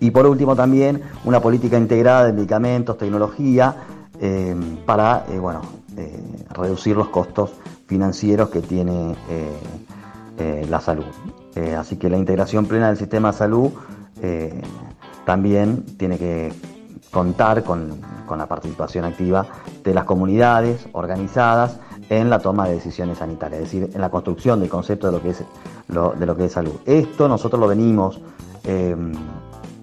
Y 0.00 0.10
por 0.10 0.26
último 0.26 0.56
también 0.56 1.02
una 1.24 1.40
política 1.40 1.76
integrada 1.76 2.24
de 2.24 2.32
medicamentos, 2.32 2.96
tecnología, 2.96 3.76
eh, 4.22 4.54
para 4.84 5.24
eh, 5.30 5.38
bueno, 5.38 5.62
eh, 5.96 6.20
reducir 6.50 6.94
los 6.94 7.08
costos 7.08 7.52
financieros 7.86 8.50
que 8.50 8.60
tiene 8.60 9.16
la 10.68 10.80
salud. 10.80 11.04
así 11.76 11.96
que 11.96 12.08
la 12.08 12.16
integración 12.16 12.64
plena 12.64 12.88
del 12.88 12.96
sistema 12.96 13.32
de 13.32 13.36
salud 13.36 13.70
también 15.26 15.84
tiene 15.98 16.16
que 16.16 16.52
contar 17.10 17.62
con, 17.62 18.00
con, 18.26 18.38
la 18.38 18.46
participación 18.46 19.04
activa 19.04 19.46
de 19.84 19.92
las 19.92 20.04
comunidades 20.04 20.86
organizadas 20.92 21.78
en 22.08 22.30
la 22.30 22.38
toma 22.38 22.68
de 22.68 22.74
decisiones 22.74 23.18
sanitarias, 23.18 23.62
es 23.62 23.72
decir, 23.72 23.90
en 23.92 24.00
la 24.00 24.08
construcción 24.08 24.60
del 24.60 24.70
concepto 24.70 25.08
de 25.08 25.12
lo 25.12 25.22
que 25.22 25.30
es, 25.30 25.44
de 25.88 26.26
lo 26.26 26.36
que 26.36 26.44
es 26.46 26.52
salud. 26.52 26.76
Esto 26.86 27.28
nosotros 27.28 27.60
lo 27.60 27.68
venimos 27.68 28.20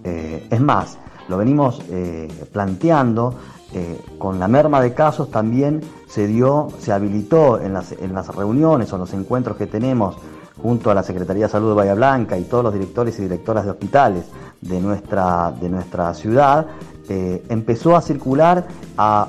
eh, 0.07 0.47
es 0.49 0.61
más, 0.61 0.97
lo 1.27 1.37
venimos 1.37 1.81
eh, 1.89 2.29
planteando, 2.53 3.35
eh, 3.73 3.99
con 4.17 4.39
la 4.39 4.47
merma 4.47 4.79
de 4.79 4.93
casos 4.93 5.29
también 5.29 5.81
se 6.07 6.27
dio, 6.27 6.69
se 6.79 6.93
habilitó 6.93 7.59
en 7.59 7.73
las, 7.73 7.91
reuniones 8.33 8.93
o 8.93 8.97
los 8.97 9.11
encuentros 9.13 9.57
que 9.57 9.67
tenemos 9.67 10.15
junto 10.61 10.89
a 10.89 10.93
la 10.93 11.03
Secretaría 11.03 11.47
de 11.47 11.51
Salud 11.51 11.69
de 11.69 11.75
Bahía 11.75 11.93
Blanca 11.93 12.37
y 12.37 12.45
todos 12.45 12.63
los 12.63 12.73
directores 12.73 13.19
y 13.19 13.23
directoras 13.23 13.65
de 13.65 13.71
hospitales 13.71 14.23
de 14.61 14.79
nuestra, 14.79 15.51
de 15.51 15.69
nuestra 15.69 16.13
ciudad, 16.13 16.67
empezó 17.09 17.95
a 17.95 18.01
circular 18.01 18.65
a 18.97 19.27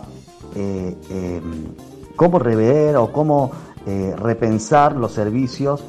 cómo 2.16 2.38
rever 2.38 2.97
o 2.97 3.12
cómo 3.12 3.50
repensar 4.16 4.97
los 4.97 5.12
servicios 5.12 5.85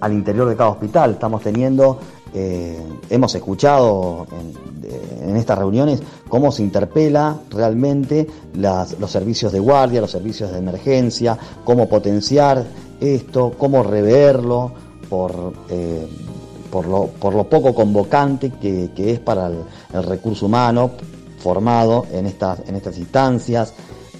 al 0.00 0.12
interior 0.12 0.48
de 0.48 0.54
cada 0.54 0.70
hospital. 0.70 1.12
Estamos 1.12 1.42
teniendo 1.42 1.98
eh, 2.34 2.78
hemos 3.08 3.34
escuchado 3.34 4.26
en, 5.22 5.36
estas 5.36 5.58
reuniones 5.58 6.02
cómo 6.28 6.50
se 6.50 6.62
interpela 6.62 7.36
realmente 7.50 8.26
los 8.54 9.10
servicios 9.10 9.52
de 9.52 9.60
guardia, 9.60 10.00
los 10.00 10.10
servicios 10.10 10.50
de 10.50 10.58
emergencia, 10.58 11.38
cómo 11.64 11.88
potenciar 11.88 12.64
esto, 13.00 13.52
cómo 13.56 13.82
reverlo 13.82 14.72
por, 15.08 15.52
eh, 15.70 16.06
por, 16.70 16.86
lo, 16.86 17.44
poco 17.44 17.74
convocante 17.74 18.50
que, 18.50 18.90
es 18.96 19.20
para 19.20 19.48
el, 19.48 20.02
recurso 20.02 20.46
humano 20.46 20.90
formado 21.38 22.06
en 22.12 22.26
estas, 22.26 22.60
en 22.66 22.76
estas 22.76 22.98
instancias, 22.98 23.72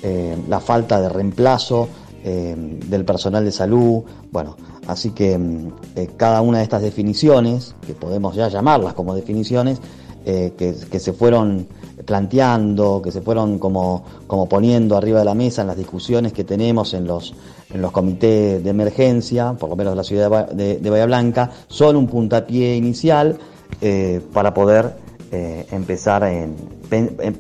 eh, 0.02 0.36
la 0.48 0.60
falta 0.60 1.00
de 1.00 1.08
reemplazo 1.08 1.88
del 2.22 3.06
personal 3.06 3.42
de 3.42 3.52
salud, 3.52 4.02
bueno, 4.30 4.54
Así 4.88 5.10
que 5.10 5.38
mm, 5.38 5.72
eh, 5.96 6.08
cada 6.16 6.40
una 6.40 6.58
de 6.58 6.64
estas 6.64 6.82
definiciones, 6.82 7.76
que 7.86 7.94
podemos 7.94 8.34
ya 8.34 8.48
llamarlas 8.48 8.94
como 8.94 9.14
definiciones, 9.14 9.80
eh, 10.24 10.54
que, 10.58 10.98
se 10.98 11.12
fueron 11.12 11.68
planteando, 12.04 13.00
que 13.02 13.12
se 13.12 13.20
fueron 13.20 13.58
como, 13.58 14.02
como, 14.26 14.48
poniendo 14.48 14.96
arriba 14.96 15.20
de 15.20 15.24
la 15.26 15.34
mesa 15.34 15.62
en 15.62 15.68
las 15.68 15.76
discusiones 15.76 16.32
que 16.32 16.42
tenemos 16.42 16.92
en 16.94 17.06
los, 17.06 17.34
en 17.72 17.80
los 17.80 17.92
comités 17.92 18.64
de 18.64 18.70
emergencia, 18.70 19.52
por 19.52 19.70
lo 19.70 19.76
menos 19.76 19.92
de 19.92 19.96
la 19.96 20.04
ciudad 20.04 20.48
de, 20.48 20.90
Bahía 20.90 21.06
Blanca, 21.06 21.50
son 21.68 21.96
un 21.96 22.06
puntapié 22.06 22.74
inicial 22.74 23.38
eh, 23.80 24.20
para 24.32 24.52
poder 24.52 25.06
empezar 25.30 26.24
en, 26.24 26.56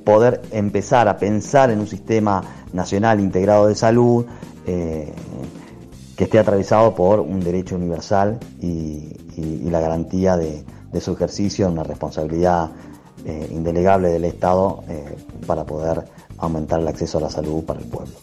poder 0.04 0.42
empezar 0.50 1.08
a 1.08 1.16
pensar 1.16 1.70
en 1.70 1.80
un 1.80 1.86
sistema 1.86 2.42
nacional 2.74 3.18
integrado 3.18 3.66
de 3.66 3.74
salud 3.74 4.26
que 6.18 6.24
esté 6.24 6.40
atravesado 6.40 6.96
por 6.96 7.20
un 7.20 7.38
derecho 7.38 7.76
universal 7.76 8.40
y, 8.60 9.14
la 9.70 9.80
garantía 9.80 10.36
de, 10.36 10.64
su 11.00 11.12
ejercicio 11.12 11.68
una 11.68 11.84
responsabilidad 11.84 12.70
eh, 13.24 13.48
indelegable 13.52 14.08
del 14.08 14.24
Estado 14.24 14.82
eh, 14.88 15.16
para 15.46 15.64
poder 15.64 16.04
aumentar 16.38 16.80
el 16.80 16.88
acceso 16.88 17.18
a 17.18 17.20
la 17.20 17.30
salud 17.30 17.62
para 17.64 17.78
el 17.78 17.86
pueblo. 17.86 18.14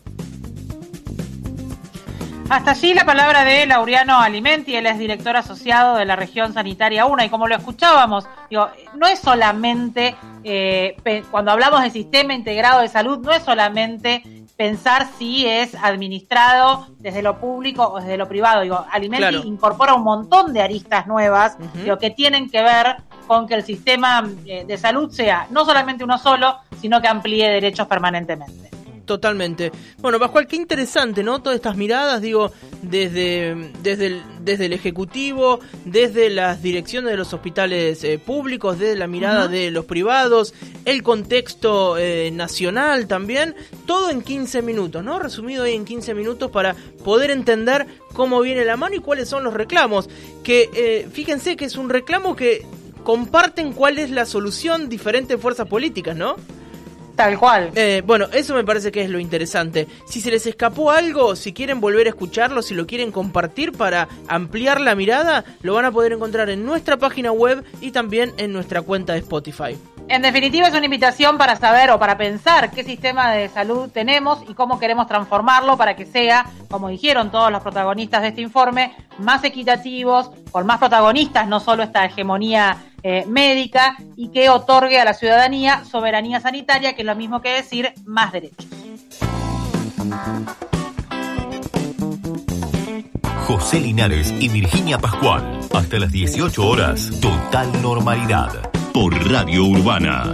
Hasta 2.47 2.71
allí 2.71 2.93
la 2.93 3.05
palabra 3.05 3.43
de 3.43 3.65
Laureano 3.65 4.19
Alimenti, 4.19 4.75
él 4.75 4.86
es 4.86 4.99
director 4.99 5.36
asociado 5.36 5.95
de 5.95 6.05
la 6.05 6.15
región 6.15 6.53
sanitaria 6.53 7.08
1 7.08 7.23
y 7.23 7.29
como 7.29 7.47
lo 7.47 7.55
escuchábamos, 7.55 8.27
digo, 8.51 8.69
no 8.93 9.08
es 9.08 9.19
solamente, 9.19 10.15
eh, 10.43 10.95
cuando 11.31 11.51
hablamos 11.51 11.81
de 11.81 11.89
sistema 11.89 12.36
integrado 12.36 12.81
de 12.81 12.88
salud, 12.88 13.17
no 13.17 13.31
es 13.31 13.41
solamente 13.41 14.21
pensar 14.55 15.08
si 15.17 15.47
es 15.47 15.73
administrado 15.75 16.88
desde 16.99 17.23
lo 17.23 17.39
público 17.39 17.84
o 17.84 17.99
desde 17.99 18.15
lo 18.15 18.27
privado. 18.27 18.62
Digo, 18.62 18.86
Alimenti 18.91 19.47
incorpora 19.47 19.95
un 19.95 20.03
montón 20.03 20.53
de 20.53 20.62
aristas 20.62 21.08
nuevas 21.08 21.58
lo 21.84 21.97
que 21.97 22.12
tienen 22.12 22.49
que 22.49 22.62
ver 22.62 22.97
con 23.25 23.47
que 23.47 23.55
el 23.55 23.63
sistema 23.63 24.23
eh, 24.45 24.65
de 24.65 24.77
salud 24.77 25.12
sea 25.12 25.47
no 25.49 25.65
solamente 25.65 26.03
uno 26.03 26.19
solo, 26.19 26.60
sino 26.79 27.01
que 27.01 27.08
amplíe 27.08 27.49
derechos 27.49 27.88
permanentemente. 27.88 28.85
Totalmente. 29.05 29.71
Bueno, 29.99 30.19
Pascual, 30.19 30.47
qué 30.47 30.55
interesante, 30.55 31.23
¿no? 31.23 31.41
Todas 31.41 31.57
estas 31.57 31.77
miradas, 31.77 32.21
digo, 32.21 32.51
desde, 32.81 33.71
desde, 33.83 34.07
el, 34.07 34.21
desde 34.41 34.65
el 34.65 34.73
Ejecutivo, 34.73 35.59
desde 35.85 36.29
las 36.31 36.61
direcciones 36.63 37.11
de 37.11 37.17
los 37.17 37.33
hospitales 37.33 38.03
eh, 38.03 38.17
públicos, 38.17 38.79
desde 38.79 38.95
la 38.95 39.07
mirada 39.07 39.47
de 39.47 39.69
los 39.69 39.85
privados, 39.85 40.53
el 40.85 41.03
contexto 41.03 41.97
eh, 41.97 42.31
nacional 42.31 43.07
también, 43.07 43.55
todo 43.85 44.09
en 44.09 44.23
15 44.23 44.63
minutos, 44.63 45.03
¿no? 45.03 45.19
Resumido 45.19 45.63
ahí 45.63 45.75
en 45.75 45.85
15 45.85 46.15
minutos 46.15 46.49
para 46.49 46.75
poder 47.03 47.29
entender 47.29 47.85
cómo 48.13 48.41
viene 48.41 48.65
la 48.65 48.75
mano 48.75 48.95
y 48.95 48.99
cuáles 48.99 49.29
son 49.29 49.43
los 49.43 49.53
reclamos. 49.53 50.09
Que 50.43 50.69
eh, 50.73 51.07
fíjense 51.11 51.55
que 51.55 51.65
es 51.65 51.75
un 51.75 51.89
reclamo 51.89 52.35
que 52.35 52.65
comparten 53.03 53.71
cuál 53.73 53.99
es 53.99 54.09
la 54.09 54.25
solución 54.25 54.89
diferentes 54.89 55.39
fuerzas 55.39 55.67
políticas, 55.67 56.15
¿no? 56.17 56.37
Tal 57.15 57.39
cual. 57.39 57.71
Eh, 57.75 58.04
bueno, 58.06 58.28
eso 58.34 58.54
me 58.54 58.63
parece 58.63 58.91
que 58.91 59.01
es 59.01 59.10
lo 59.10 59.19
interesante. 59.19 59.88
Si 60.06 60.19
se 60.21 60.32
les 60.32 60.45
escapó 60.45 60.91
algo, 60.91 61.36
si 61.36 61.54
quieren 61.54 61.80
volver 61.80 62.08
a 62.08 62.10
escucharlo, 62.10 62.62
si 62.62 62.73
lo 62.73 62.86
quieren 62.86 63.12
compartir 63.12 63.71
para 63.71 64.08
ampliar 64.28 64.82
la 64.82 64.95
mirada, 64.95 65.45
lo 65.62 65.75
van 65.75 65.86
a 65.86 65.91
poder 65.91 66.13
encontrar 66.13 66.49
en 66.49 66.65
nuestra 66.65 66.97
página 66.97 67.32
web 67.32 67.63
y 67.80 67.91
también 67.91 68.34
en 68.38 68.51
nuestra 68.51 68.82
cuenta 68.82 69.13
de 69.13 69.19
Spotify. 69.19 69.78
En 70.08 70.21
definitiva, 70.21 70.67
es 70.67 70.73
una 70.75 70.86
invitación 70.86 71.38
para 71.38 71.56
saber 71.56 71.89
o 71.89 71.97
para 71.97 72.15
pensar 72.15 72.69
qué 72.69 72.84
sistema 72.84 73.32
de 73.32 73.49
salud 73.49 73.89
tenemos 73.89 74.43
y 74.47 74.54
cómo 74.54 74.78
queremos 74.78 75.08
transformarlo 75.08 75.78
para 75.78 75.95
que 75.95 76.06
sea, 76.06 76.45
como 76.69 76.89
dijeron 76.89 77.32
todos 77.32 77.51
los 77.51 77.63
protagonistas 77.63 78.21
de 78.21 78.28
este 78.28 78.41
informe, 78.41 78.95
más 79.17 79.43
equitativos, 79.43 80.30
con 80.51 80.67
más 80.67 80.78
protagonistas, 80.78 81.47
no 81.47 81.60
solo 81.60 81.82
esta 81.82 82.06
hegemonía 82.06 82.78
eh, 83.07 83.23
médica, 83.27 83.97
y 84.15 84.29
que 84.29 84.49
otorgue 84.49 84.99
a 84.99 85.05
la 85.05 85.13
ciudadanía 85.13 85.85
soberanía 85.85 86.39
sanitaria, 86.39 86.95
que 86.95 87.03
es 87.03 87.05
lo 87.05 87.15
mismo 87.15 87.39
que 87.39 87.49
decir 87.49 87.93
más 88.03 88.31
derechos. 88.31 88.65
José 93.45 93.79
Linares 93.79 94.33
y 94.39 94.49
Virginia 94.49 94.97
Pascual. 94.97 95.59
Hasta 95.71 95.99
las 95.99 96.11
18 96.11 96.67
horas, 96.67 97.11
total 97.21 97.79
normalidad 97.83 98.71
por 98.91 99.13
Radio 99.31 99.65
Urbana. 99.65 100.33